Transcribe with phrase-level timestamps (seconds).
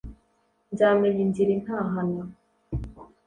[0.71, 2.23] nzamenya inzira intahana,